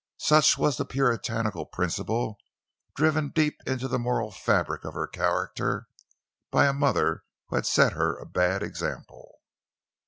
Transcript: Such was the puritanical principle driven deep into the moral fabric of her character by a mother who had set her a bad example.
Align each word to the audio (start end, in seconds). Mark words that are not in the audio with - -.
Such 0.17 0.57
was 0.57 0.77
the 0.77 0.85
puritanical 0.85 1.67
principle 1.67 2.39
driven 2.95 3.29
deep 3.29 3.61
into 3.67 3.87
the 3.87 3.99
moral 3.99 4.31
fabric 4.31 4.83
of 4.83 4.95
her 4.95 5.05
character 5.05 5.89
by 6.49 6.65
a 6.65 6.73
mother 6.73 7.23
who 7.49 7.55
had 7.57 7.67
set 7.67 7.93
her 7.93 8.17
a 8.17 8.25
bad 8.25 8.63
example. 8.63 9.41